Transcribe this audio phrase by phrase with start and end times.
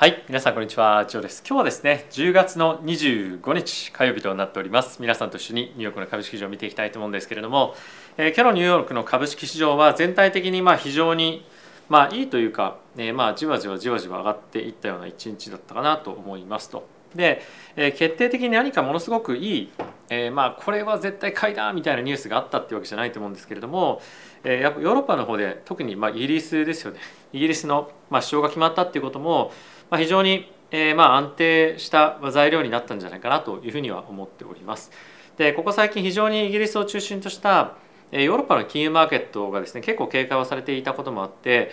[0.00, 1.04] はい皆さんこんにちは。
[1.04, 1.42] ジョーです。
[1.46, 4.96] 今日はですね10月の25日火曜日となっております。
[5.02, 7.74] 皆さんと一緒にニューヨークの株式市場を見ていきたいと思うんですけれども、
[8.16, 11.44] えー、今日のニューヨークの株式市場は全体的にまあ非常に
[11.90, 16.88] まあいいというか、えー、まあじわじわじわじわ上がっていったような一日だったかなと思いますと。
[17.14, 17.42] で、
[17.76, 19.72] えー、決定的に何かものすごくいい、
[20.08, 24.00] えー、まあこれは絶対買いだみたいなニュースがあったっていうわけじゃないと思うんですけれども、
[24.44, 27.00] えー、やっぱヨーロッパの方で特にまあイギリスですよね。
[27.34, 29.52] イギリスのまあ首相が決まったっていうことも、
[29.90, 34.90] まあ、非常にえー、まあ安定した材料になったんじゃないかなというふうには思っております。
[35.36, 37.76] でここ最近非常にイギリスを中心とした
[38.12, 41.70] ヨーロッパの金融マーケットがですね結構警戒をされていたこともあって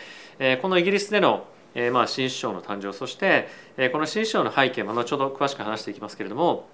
[0.62, 1.48] このイギリスでの
[1.91, 3.49] ま新首相の誕生そして
[3.91, 6.68] この新首相の背景も後ほど詳しく話していきますけれども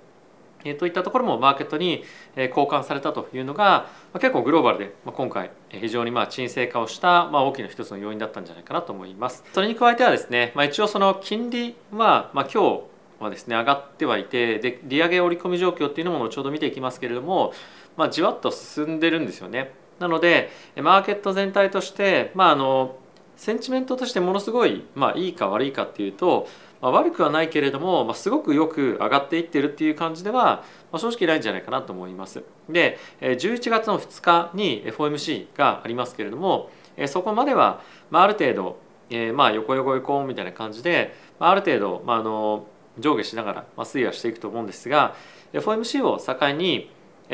[0.80, 2.04] といったところもマーケットに
[2.36, 9.44] 交換されたというのが結構グローバルで今回非常にまあ沈静化をしたま大きな一つの要因だったんじゃないかなと思います。
[9.54, 12.84] それに加えてはですね、ま、一応その金利はま今日
[13.20, 17.54] はですね上がってはいてで利上げ織り込み状況っていうのも後ほど見ていきますけれども、
[17.98, 19.74] まあ、じわっと進んでるんですよね。
[20.00, 22.98] なのでマーケット全体として、まあ、あの
[23.38, 26.48] センチメントとしてものすごい、まあ、いいか悪いかっていうと
[26.84, 32.44] まあ、悪くはないけれども、まあ、すごくよく上がっていってるっていう感じでは、まあ、正直ないんじゃないかなと思います。
[32.68, 36.70] で11月の2日に FOMC がありますけれども
[37.08, 42.68] そこまでは、まあ、ある程度、えー、まあ横横横みたいな感じで、まあ、ある程度、まあ、あの
[43.00, 45.16] 上下しながら、まあ、推移はしていくと思うんですが
[45.54, 46.92] FOMC を境に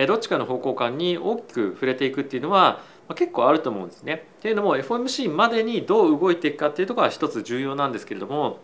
[0.07, 2.81] どっちかの方向感に大きく触れていくっていうのは
[3.15, 4.27] 結構あると思うんですね。
[4.37, 8.59] っていうのも FOMC までにどう動いていくかっていうところが一つ重要なんですけれども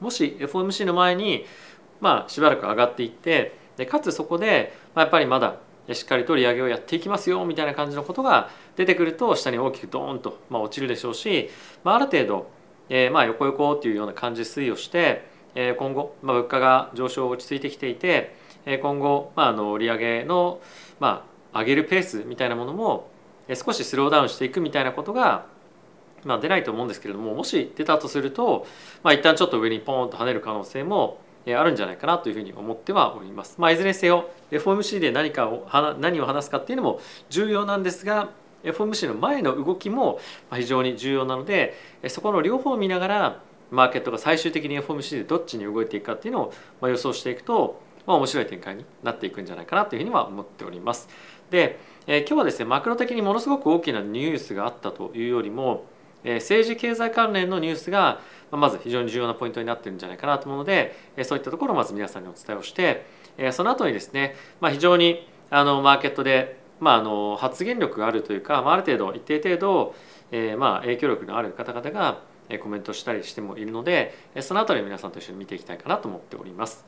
[0.00, 1.44] もし FOMC の前に
[2.00, 5.56] まあしばらく上がっていってでかつそこで、まあ、やっぱりまだ
[5.92, 11.50] しっかりと利上げをやっていきますよみたいな感じのことが出てくると下に大きくドーンと、まあ、落ちるでしょうし、
[11.82, 12.50] まあ、ある程度、
[12.88, 18.34] えー、まあ横横っていうような感じで推移をして、えー、今後、まあ、物価が上昇落ち着いてきていて、
[18.66, 20.60] え、今後、まあ、あの利上げの、
[21.00, 23.10] まあ、上げるペースみたいなものも
[23.52, 25.46] 少しスローダウンしていくみたいなことが
[26.24, 28.66] まあ、出ないと思うんですけれどももし出たとすると、
[29.02, 33.56] まあ、一旦ちょっと上にポーンと跳ねる可能性もあるんじゃないかなというふうに思ってはおります。
[33.58, 35.68] まあ、いずれにせよ FOMC で何かを
[36.00, 38.30] 何を話すかっていうのも重要なんですが
[38.62, 40.18] FOMC の前の動きも
[40.54, 41.74] 非常に重要なので
[42.08, 51.08] そこの両方を見ながらマーケットが最終的に FOMC でどっちに動いていくかっていうのを予想していくと、まあ、面白い展開になっていくんじゃないかなというふうには思っております。
[51.50, 55.84] で、え今日はですねマクロ的にものすごく大きなニュースがあったというよりも
[56.24, 58.20] 政治経済関連のニュースが
[58.50, 63.06] まず非常に重要なポイントになってるんじゃないかなと思うのでそういったところをまず皆さんにお伝えをして
[63.52, 69.94] その後にですね、ま、非常にあのマーケットで、まあ、あの発言力があるというか、まあ、ある程度一定程度、
[70.30, 72.22] えー、まあ影響力のある方々が
[72.62, 76.84] コメントしたりしてもいるのでその辺り皆さんと一緒に見ていきたいかなと思っております。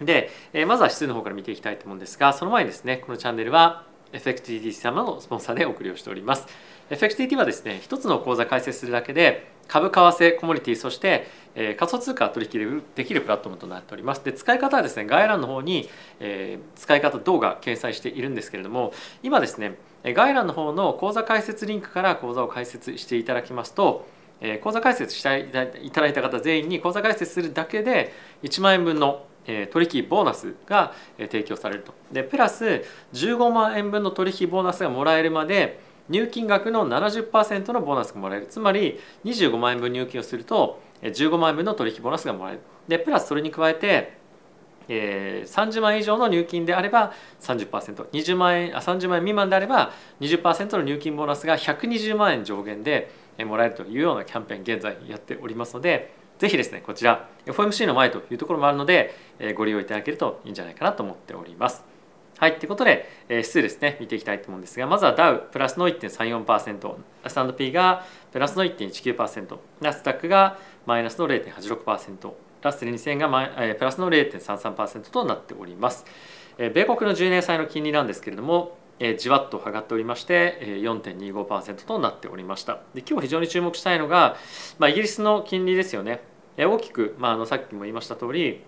[0.00, 0.30] で
[0.66, 6.46] まずは指数の方から見ていきたいと思うんですがその前にですねこのチャンネルは FXTT 様のスポンサーでお送りをしております。
[6.90, 14.24] FXTT はですね一つの口座開設するだけで株為替コモディティそして、えー、仮想通貨取引できるプラットフォームとなっております。
[14.24, 18.92] で使い方はですね概要欄の方に、えー、使い方動画掲載しているんですけれども
[19.22, 24.06] 今ですね概要欄の方の口座開設リンクから口座を開設していただきますと
[24.62, 25.38] 口座開設して
[25.84, 28.12] いただいた方全員に口座開設するだけで
[28.42, 29.26] 1万円分の
[29.70, 31.92] 取引ボーナスが提供されると。
[32.10, 35.78] でプラス15万円分の取引ボーナスがもらえるまで
[36.10, 38.46] 入金額の70%のボーナスがもらえる。
[38.46, 42.60] つまり25万円分入金をすると15万円分の取引ボーナスがもらえる。
[42.88, 44.20] でプラスそれに加えて
[44.92, 59.14] えー、30万円以上の入金であれば 30%20 万円あ30万円未満であれば20%の入金ボーナスが120万円上限でもらえるというようなキャンペーン現在やっておりますのでぜひですねこちら FOMC の前というところもあるので
[59.56, 61.89] ご利用いただけるといいんじゃないかなと思っております。
[62.40, 70.56] はい、ということで、え指数ですね、見ていきたいと思うんですが、まずはダウプラスの1.34%、S&P がプラスの1.19%、ナスダックが
[70.86, 72.32] マイナスの0.86%、
[72.62, 76.06] ラッセル2000がマイ、えプラスの0.33%となっております。
[76.56, 82.80] え米国の10年債の金利なんですけれども、えじわっと上がっておりまして4.25%となっておりました。
[82.94, 84.36] で今日非常に注目したいのが、
[84.78, 86.22] まあ、イギリスの金利ですよね。
[86.56, 88.62] 大きく、まあ、あのさっきも言いました通り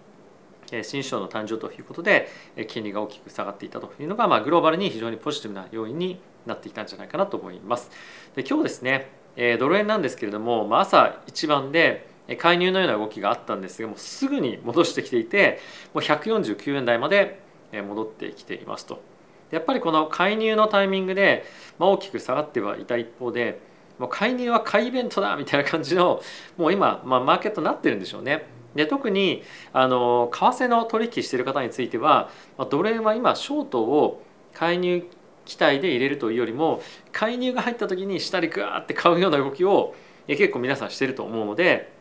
[0.83, 2.29] 新首相の誕生ということで
[2.69, 7.91] 金利が大きく下がっていたというのが、まあ、グローバルに非常にポジティブな要因になっていたんじゃないかなと思います。
[8.35, 9.11] で今日ですね
[9.59, 15.59] ドル円なんですけれども、まあ、朝一番で介入のような動きがあったんですがもうすぐに戻してきていて
[15.93, 17.41] もう149円台まで
[17.73, 19.03] 戻ってきていますと。
[19.51, 21.45] やっぱりこの介入のタイミングで
[21.79, 23.61] 大きく下がってはいた一方で
[23.99, 26.23] もう介入は買いイベントだみたいな感じの
[26.57, 28.47] もう今、まあ、マーケットになってるんでしょうね。
[28.75, 29.43] で特に
[29.73, 32.31] あの為替の取引している方については
[32.71, 34.23] ドル円は今ショートを
[34.55, 35.05] 介入
[35.45, 36.81] 期待で入れるというよりも
[37.11, 39.95] 介入が入った時に下にグワーって買うような動きを
[40.27, 41.93] 結構皆さんしてると思うので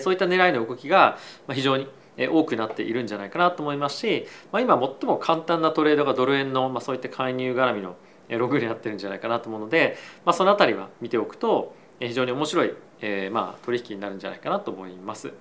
[0.00, 1.18] そういった狙いの動きが
[1.52, 1.86] 非常に
[2.30, 7.96] 多くなっているんじゃないかなと思いますし、ま、今最も簡単なトレードがドル円の、ま、そういった介入絡みの
[8.28, 15.32] ログになってるんじゃないかなと思うので、まあ、その辺りは見ておくと非常に面白い、えー、ま取引になるんじゃないかなと思います。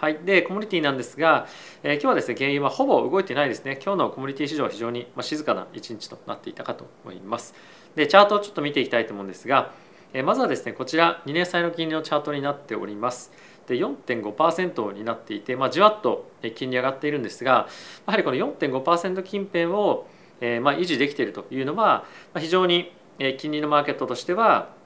[0.00, 1.46] はい、でコモディティなんですが、
[1.82, 3.78] えー、今日はですね原因はほぼ動いてないですね。
[3.84, 7.54] 今日のコモディティ市場は非常に、ま、静かな一日となっていたかと思います。
[7.96, 9.72] でチャートをちょっと見ていきたいと思うんですが、
[10.14, 13.30] えー、まずはですねこちら2年債の金利のチャートになっております。
[13.68, 17.66] で4.5%になっていて、まあ、じわっと金利上がっているんですがや
[18.06, 20.06] はりこの4.5%近辺を、
[20.40, 22.90] えー、ま維持できているというのは、ま、非常に
[23.36, 24.79] 金利のマーケットとしては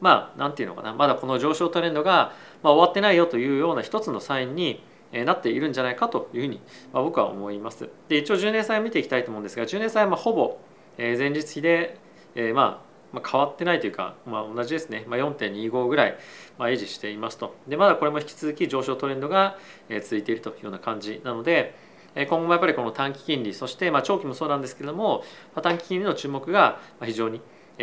[0.00, 0.94] まあ何て言うのかな。
[0.94, 2.32] まだこの上昇トレンドが
[2.62, 4.82] まあ、終わってないよというような一つのサインに
[5.12, 6.60] なっているんじゃないかというふうに、
[6.92, 7.88] まあ、僕は思います。
[8.08, 10.58] で一応10年債を見ていきたいと思うんですが10年債はまあほぼ
[10.96, 11.98] 前日比で、
[12.34, 16.18] えー、まあまあ、変わってないというか、まあ、同じですね、まあ、4.25ぐらい、
[16.58, 17.56] まあ、維持していますと。
[17.66, 19.58] でまだこれも引き続き上昇トレンドが
[20.02, 21.74] 続いているというような感じなので
[22.14, 25.24] 今後もやっぱりこの短期金利そしてまあ長期もそうなんですけれども
[25.60, 27.40] 短期金利の注目が非常に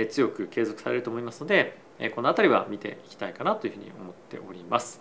[0.09, 1.77] 強く継続されると思いますので
[2.15, 4.99] この辺りは見ていきたいかなというふうに思っております。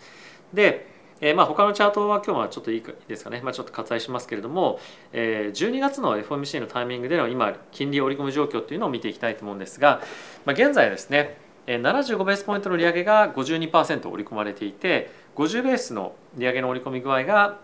[0.52, 0.86] で、
[1.20, 4.78] えー、まあ他のチャートは今日はちょっといいですかね、まあ、ちょっと割愛しますけれども、
[5.12, 10.02] えー、12月の FOMC のタイミングでの今金利織り込む状況というのを見ていきたいと思うんですが、
[10.44, 17.58] まあ、現在ですね75ベースポイントの利上げが52%織り込まれていて50ベースの利上げの織り込み具合が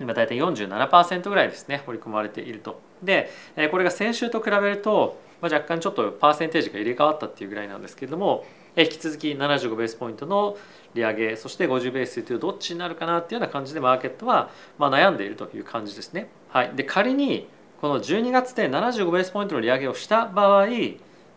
[0.00, 2.80] 今大体47%ぐらいですね織り込まれていると。
[3.02, 3.30] で
[3.70, 8.44] これが先週と比べるとまあ、若干ちょっとパーセンテージが入れ替わったっていうぐらいなんですけれども
[8.76, 10.56] 引き続き75ベースポイントの
[10.94, 16.28] 利上げそして50ベースというどっちになるかなっていうような感じでマーケットはま悩んでいるという感じですね。
[16.48, 17.48] はい、で仮に
[17.80, 20.66] この12月で75ベースポイントの利上げをした場合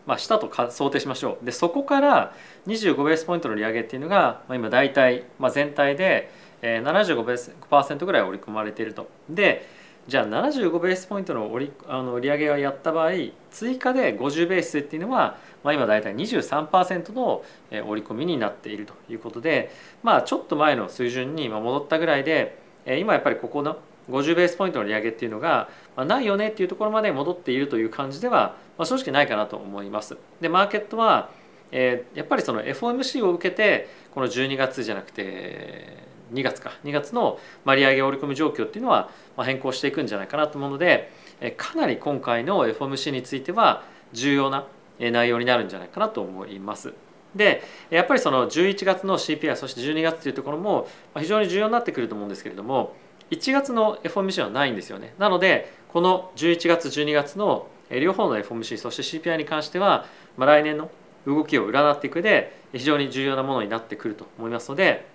[0.06, 2.34] まあ、したと想定しましょうでそこから
[2.66, 6.28] 25ベースポイントの利上げっていうのが、まあ、今大体、まあ、全体で
[6.62, 9.08] 75%ぐらい織り込まれていると。
[9.28, 9.66] で
[10.08, 13.10] じゃあ75ベースポイントのりあの利上げをやった場合
[13.50, 19.70] 追加で50ベースっていうのは、まあ、今大体23%の織り込みになっているということで、
[20.02, 23.78] まあ、ちょっと前の水準に戻ったぐらいで今やっぱりここの
[24.10, 30.16] 50ベースポイントの利上げっていうのがないよねっていうところまで戻っているという感じでは正直ないかなと思います。
[30.40, 31.30] でマーケットは
[31.70, 35.96] やっぱりその FOMC を受けてこの12月じゃなくて
[36.32, 41.12] 2月か2月の利上げ織り込み状況っていうのは変更していくんじゃないかなと思うので
[41.56, 44.66] かなり今回の FOMC については重要な
[44.98, 46.92] 内容になるんじゃないかなと思います。
[47.34, 50.86] でやっぱりその11月の CPI そして12月というところも
[51.18, 52.94] 非常に重要になってくると思うんですけれども
[53.30, 55.14] 1月の FOMC はないんですよね。
[55.18, 60.06] なのでこの11月12月の両方の FOMC そして CPI に関しては
[60.38, 60.90] 来年の
[61.26, 65.06] 動きを占っていくで非常に重要なものになってくると思いますので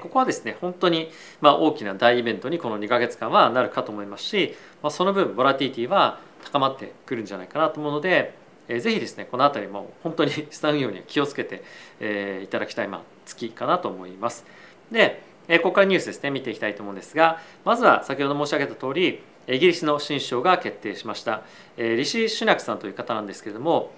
[0.00, 1.10] ここはですね本当に
[1.40, 8.34] ま大きな大イベントにこの2か月間はなるかと思いますし、ま、その分ボラティティは高まってくるんじゃないかなと思うので、
[8.68, 11.62] えー、ぜひですねこの辺りも本当に資産運用には気をつけて、
[12.00, 14.46] え、いただきたい、まあ、月かなと思います。
[14.90, 21.42] で、え、ここからニュースですね見ていきたいと思うんですがまずは先ほど申し上げた通りイギリスの新首相が決定しました、
[21.76, 23.92] え、リシー・シュナクさんという方なんですけれども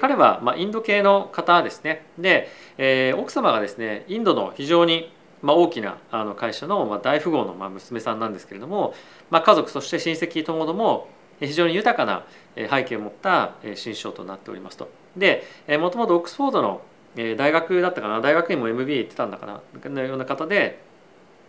[0.00, 2.48] 彼はまインド系の方ですねで、
[2.78, 5.10] え、奥様がですねインドの非常に
[5.42, 8.94] まあ、大きなあの会社のまあ大富豪のまあ娘さんなんですけれども、
[9.30, 11.08] まあ、家族そして親戚ともども
[11.40, 14.88] 非常に豊かな背景を持った新首相となっておりますと。
[15.16, 15.44] で
[15.80, 16.82] もともとオックスフォードの
[17.36, 20.80] 大学だったかな大学院も MBA 行ってたんだかなのような方で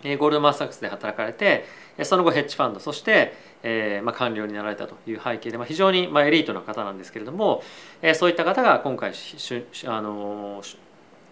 [0.04, 1.66] ゴールドマン・サックスで働かれて
[2.04, 3.34] その後ヘッジファンドそして、
[3.64, 7.64] えーまあ、官僚になられたという背景で、まあ、非常にまあエリートな方なんですけれども、
[8.02, 10.62] えー、そういった方が今回しあの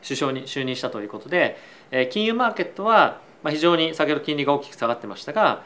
[0.02, 1.58] 首相に就任したということで
[2.12, 5.64] 金融マーケットは非常に先ほど金利が大きく下がってましたが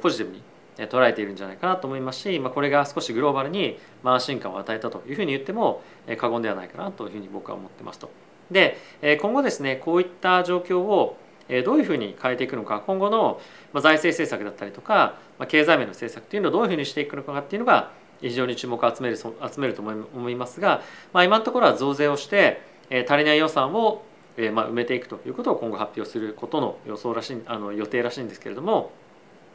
[0.00, 0.42] ポジティブに
[0.88, 5.82] 捉えているんじゃないかなと思いますしこれが少しグローバルに安心感を与えたというふうに言っても
[6.18, 8.10] 過言ではないかなというふうに僕は思ってますと。
[8.50, 8.76] で
[9.20, 11.16] 今後ですねこういった状況を
[11.64, 13.40] どういうふうに変えていくのか今後の
[13.74, 15.16] 財政政策だったりとか
[15.48, 20.82] 経済面の政策っていうのをどういうふうにしていくのかっていうのが非常に注目を集める集めると思いますが、
[21.12, 24.04] まあ、今のところは増税をして足りない予算を
[24.36, 28.92] えま、埋めていくということを今後発表することの予想らしいあの予定らしいんですけれども、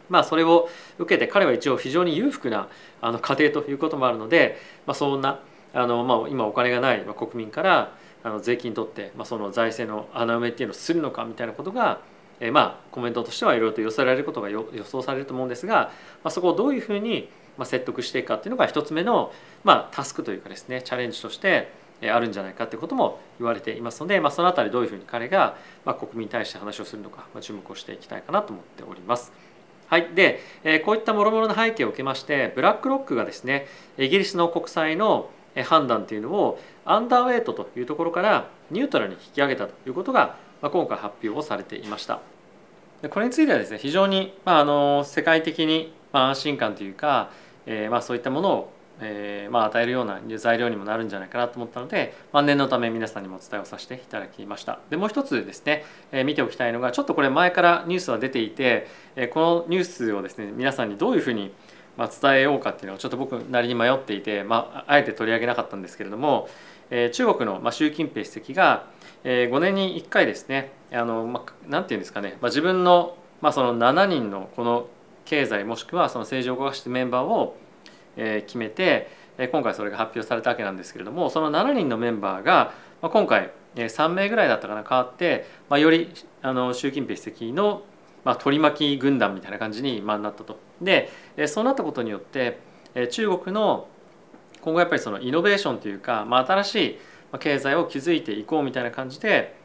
[0.10, 2.68] まあ、それを受けて彼は一応非常に裕福な
[3.02, 5.40] あの家庭ということもあるので、まあ、そんな
[5.74, 12.02] あの、まあ、今お金がない国民からあの税金取って、まあ、その財政の穴埋めっていうのをするのかみたいなことが、
[12.40, 15.92] え、まあコメントとしてはいろいろと寄せられることが予想されると思うんですが、
[16.24, 17.30] まあ、そこをどういうふうに
[17.64, 19.32] 説得していくかっていうのが一つ目の、
[19.64, 21.72] まあ、タスクというかですねチャレンジとして
[22.02, 29.32] あるんじゃないかということも言われていますので、まあ、その辺りどういうふうに彼が、まあ、国民に対して話をするのか、まあ、注目をしていきたいかなと思っております。
[29.88, 35.30] はい、で、えこういった諸々の背景を受けましてブラックロックがですねイギリスの国債の
[35.64, 42.20] 判断というのをアンダーウェイトというところからニュートラルに引き上げたということが、まあ、今回発表をされていました。
[43.02, 47.30] でこれについてはですね非常に、まあ、あの世界的に、まあ、安心感というか、
[47.68, 54.80] え、まあそういったものをえー、まあ、与えるような材料にもなるんじゃないかなと思ったので、まあ、念のため皆さんにもお伝えをさせていただきました。
[54.90, 61.54] でもう一つですね、えー、見ておきたいのがちょっとこれ前からニュースは出ていて、えー、このニュースをですね皆さんにどういうふうに
[61.98, 66.50] ま伝えようかっていうのをちょっと僕なりに迷っていて、まあ、あえて取り上げなかったんですけれども、
[66.90, 68.88] え中国の、ま習近平主席が、
[69.24, 74.88] え5年に1回ですねあの、まあ、なんていうんですかね、まあ自分の,、まあその7人のこの
[75.24, 77.56] 経済もしくはその政治を動かしてメンバーを、
[78.16, 79.10] 決めて
[79.52, 87.84] 今回それが発表されたわけなんですけれどもその7人のメンバーが今回3名ぐらいだったかな変わって、まあ、よりあの習近平主席の、
[88.24, 90.58] まあ、取り巻き軍団みたいな感じに、まあ、なったと。
[90.82, 91.10] で
[91.48, 92.60] そうなったことによって
[93.12, 93.88] 中国の
[94.62, 97.00] 今後やっぱりそのイノベーションというか、まあ、新しい
[97.40, 99.56] 経済を築いていこうみたいな感じで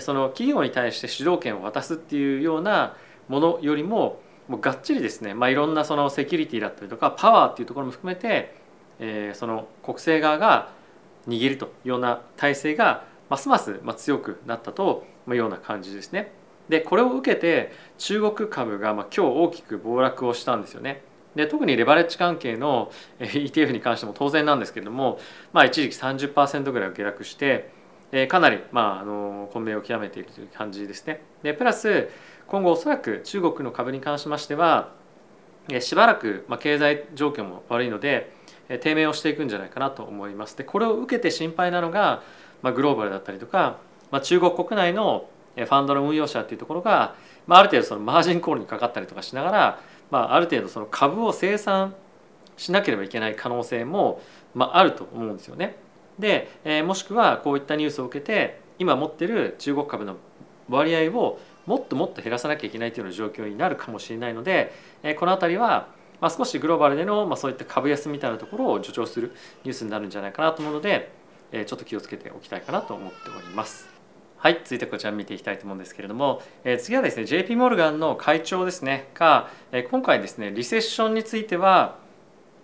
[0.00, 2.96] その企業に対して主導権を渡すっていうような
[3.28, 8.54] ものよりももうがっちりですね、まあ、いろんなそのセキュリティだったりとかパワーっていうところも含めて
[8.98, 10.70] えー、その国政側が
[11.28, 16.32] 握るというような体制がますます強くなったというような感じですね。
[16.68, 21.02] でこれを受けて中国株がまあ今日大きく暴落をしたんですよね。
[21.34, 25.18] で特にレバレッジ関係の ETF に関しても当然なんですけれども、
[25.52, 27.70] まあ、一時期30%ぐらい下落して、
[28.10, 31.20] えー、かなり、まあ、あの混迷を極めているという感じですね。
[31.42, 32.08] でプラス
[32.48, 34.92] 今後おそらく中国の株に関しましては
[35.80, 38.32] しばらく、まあ、経済状況も悪いので
[38.80, 40.56] 低迷をしていくんじゃないかなと思います。
[40.56, 42.22] でこれを受けて心配なのが、
[42.62, 43.78] まあ、グローバルだったりとか、
[44.10, 51.94] まあ、中国国内のファンドの運用者っていうところが、まあ、ある程度そのマージンコールにかかったりとかしながら、まあ、ある程度その株を生産
[52.56, 54.20] しなければいけない可能性も、
[54.54, 55.76] まあ、あると思うんですよね。
[56.18, 60.16] で、え、もしくはこういったニュースを受けて今持ってる中国株の
[60.68, 65.88] 割合をもっともっと減らさなきゃいけないというような状況になるかもしれないので、え、この辺りは
[66.20, 69.32] まあ、少しグローバルでの、まあ、そういった株安みたいなところを助長する
[69.64, 71.12] ニュースになるんじゃないかなと思うので、
[71.52, 73.88] え、ちょっと気をつけておきたいかなと思っております。
[74.38, 81.98] はい、続いてこちら見ていきたいと思うんですけれども、えー、次はですね JP モルガンの会長ですねが、えー、今回ですねリセッションについては、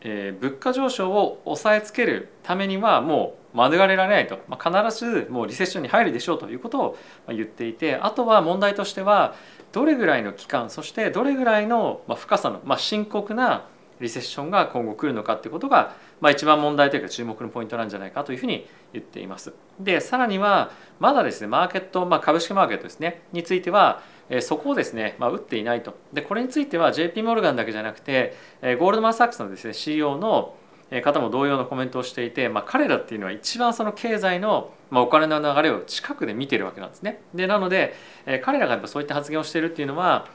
[0.04, 6.96] えー、物価上昇を抑えつけるためにはもう免れられないと、まあ、必ずもうリセッションに入るでしょうということを
[7.28, 9.34] 言っていてあとは問題としては
[9.72, 13.66] どれぐらいの期間そしてどれぐらいの深さの、まあ、深刻な
[14.02, 19.52] リセッションが今後来るのかっていうことが、まあ、一番問題というか注目のポイントなんじゃないかというふうに言っています。
[19.80, 24.02] でさらにはまだですねマーケット、まあ、株式マーケットですねについては
[24.40, 30.54] そこをですね、まあ、打っていないとでこれについては JP モルガンだけじゃなくてゴールドマン・サックスのですね CEO の
[31.02, 37.22] 方も同様のコメントをしていて、まあ、彼らっていうのは一番その経済の、まあ、お金の流れを近くで見てるわけなんですね。
[37.34, 37.94] でなので、
[38.42, 40.26] 彼らがやっぱそういった発言をしているっていうのは、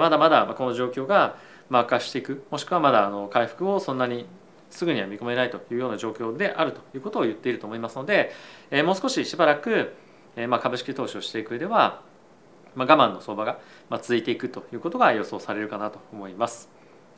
[0.00, 1.36] まだまだこの状況が
[1.78, 4.26] 悪化していくもしくはまだあの回復をそんなに
[4.70, 8.32] すぐには見込めないというような状況であるということを言っていると思いますので、
[8.70, 9.94] えもう少ししばらく、
[10.36, 12.02] えまあ、株式投資をしていく上では、
[12.74, 13.58] まあ、我慢の相場が
[13.98, 16.70] 続いていくということが予想されるかなと思います。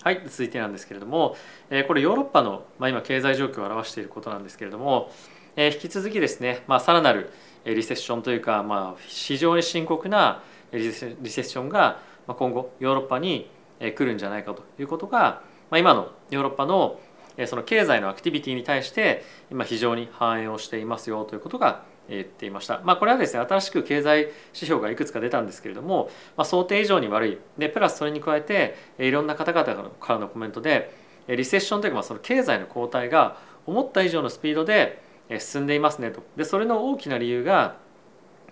[0.03, 1.37] はい、続いてなんですけれども、
[1.71, 5.13] えこれヨーロッパの、まあ、今経済状況を表していることなんですけれども、
[5.55, 7.31] え引き続きですね、まあ、さらなる
[7.65, 10.43] リセッションというか、まあ、非常に深刻な
[10.73, 16.99] リセッションが今後ヨーロッパに来るんじゃないかということが、まあ、今のヨーロッパの
[17.47, 22.81] その経済のアクティビティに対して今非常に反映をしていますよということが言っていました。
[22.85, 29.65] まあ、これはですね新しく経済指標がいくつか出たんですけれども、まあ、想定以上に悪いでプラスそれに加えていろんな方々
[29.99, 30.95] からのコメントで
[31.29, 35.01] リセッションというかその経済の後退が思った以上のスピードで
[35.39, 37.77] 進んでいますねとでそれの大きな理由が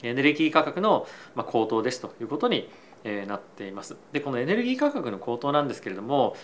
[0.03, 1.07] エネルギー価格の
[1.37, 2.71] 高騰ですということに
[3.27, 3.97] なっています。
[4.13, 6.37] でこのエネルギー価格の高騰なんですけれども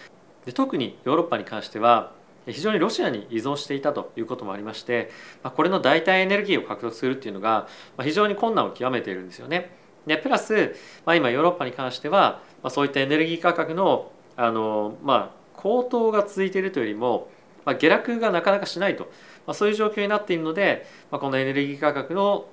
[0.45, 2.13] で特にヨーロッパに関しては
[2.47, 5.11] 非常にロシアに依存していたということもありまして
[5.43, 7.67] これの代替エネルギーを獲得するっていうのが
[8.03, 9.71] 非常に困難を極めているんですよね。
[10.07, 17.29] でプラス、まあ、今ヨーロッパに関しては、ま、そういったエネルギー価格のあの、まあ、高騰が続いているというよりも、
[17.65, 19.11] まあ、下落がなかなかしないと
[19.47, 22.47] まあ、そういう状況になっているので、まあ、このエネルギー価格の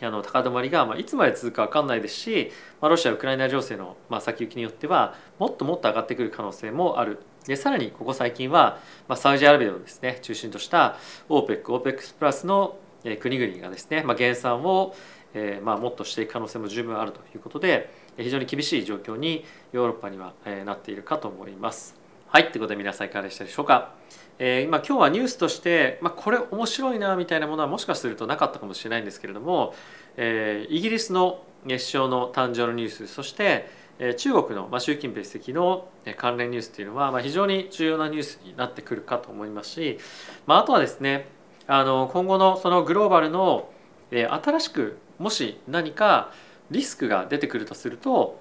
[0.00, 2.50] あの高止まりが、まあ、いつまで続くか分かんないですし、
[2.80, 10.96] まあ、ロシア・ウクライナ情勢の、まあ、先行きによってはもっともっと上がってくる可能性もあるでさらにここ最近は、まあ、サウジアラビアをですね中心とした
[11.28, 12.76] OPEC、OPEC プラスの
[13.20, 14.94] 国々がですね、まあ、減産を、
[15.34, 20.34] えーまあ、もっとしていく可能性も十分あるということで非常に厳しい状況にヨーロッパには、
[20.64, 22.02] なっているかと思います。
[22.28, 23.94] はいということで皆さんいかがでしたでしょうか。
[24.38, 29.74] えー、今今日はニュースとして、まあ、これ面白いなみたいなものはもしかするとなかったかもしれないんですけれども、
[30.16, 33.68] えー、イギリスの首相の誕生のニュースそして
[34.16, 39.98] 中国の習近平主席の関連ニュースというのは非常に重要なニュースになってくるかと思いますし、
[40.46, 41.28] まあ、あとはですね
[41.66, 43.70] あの今後のそのグローバルの
[44.10, 46.32] 新しくもし何か
[46.70, 48.40] リスクが出てくるとすると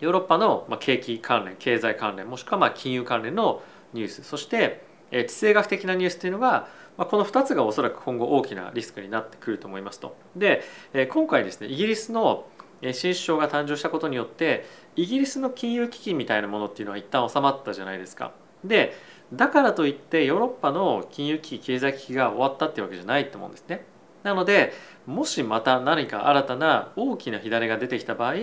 [0.00, 10.16] ヨーロッパの景気関連経済関連もしくはま金融関連のニュースそして地政学的なニュースというのがこの2つがおそらく今後大きなリスクになってくると思いますと。
[10.34, 10.62] で
[11.10, 12.46] 今回ですねイギリスの
[12.82, 14.66] 新首相が誕生したことによって
[14.96, 18.32] イギリスの金融危機みたいなものっていうのは一旦収まったじゃないですか。
[18.64, 18.94] で
[19.32, 23.84] だからといってヨーロッパの金融危機経済危機が終わったっていうわけじゃないと思うんですね。
[24.22, 24.72] なので
[25.06, 28.34] もしまた何か新たな大きな火種が出てきた場合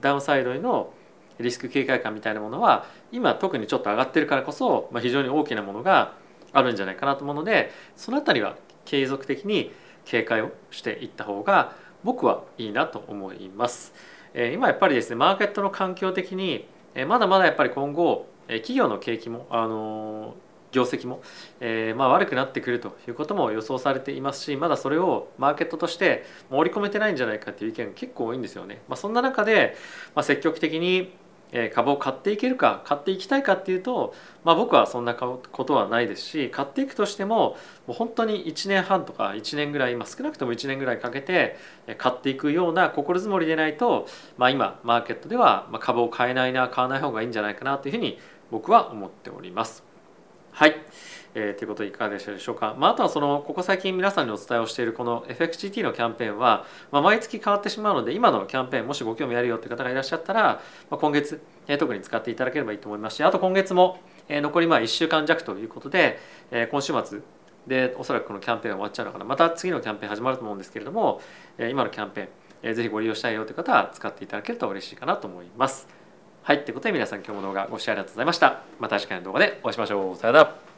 [0.00, 0.92] ダウンサイドへの
[1.38, 6.14] リスク警戒感みたいなものは今特にちょっと上がってるからこそ、まあ、非常に大きなものが
[6.52, 9.72] あるんじゃないかなと思うのでその辺りは継続的に
[10.04, 13.92] 警戒をしていった方が僕はいいなと思います。
[14.34, 16.66] 今やっぱりですねマーケットの環境的に
[17.08, 20.34] まだまだやっぱり今後企業の景気もあの
[20.72, 21.20] 業績も、
[21.60, 28.82] えー、まあ悪くなってくるということも予想されていますしまだそれをマーケットとして盛り込めてないんじゃないかという意見が結構多いんですよね。
[28.88, 29.76] まあ、そんな中で、
[30.14, 31.12] まあ、積極的に
[31.74, 34.14] 株を買っていけるか買っていきたいかっていうと、
[34.44, 41.56] まあ、僕はそんなことはないですし買っていくとしてももう本当に1年半とか1年ぐらい、まあ、少なくとも1年ぐらいかけて
[41.98, 44.06] 買っていくような心づもりでないと、
[44.38, 48.18] まあ、今マーケットでは株を買えないな買わない方がいいんじゃないかなというふうに
[48.50, 49.89] 僕は思っております。
[50.52, 50.76] はい。
[51.34, 60.60] えー、ということでいかがでしたでしょうか、まあ、あとはそのここ最近皆さんにお伝えをしているこの FXGT のキャンペーンは、まあ、毎月変わってしまうので今のキャンペーンもしご興味あるよという方がいらっしゃったら、
[60.90, 66.18] まあ、今月、えー、特に使っていただければいいと思いますしあと今月も、えー、残りまあ1週間弱ということで、
[66.50, 67.20] えー、今週末
[67.66, 69.24] でおそらくこのキャンペーン終わっちゃうのかな。
[69.24, 71.20] また次のキャンペーン始まると思うんですけれども、
[71.58, 72.28] えー、今のキャンペーン、
[72.62, 75.99] えー、ぜひご利用したいよという方は使っていただけると嬉しいかなと思います。
[76.42, 78.62] はい、ということで皆さん今日も動画ご視聴ありがとうございました。
[78.78, 80.16] また次回の動画でお会いしましょう。
[80.16, 80.69] さよなら。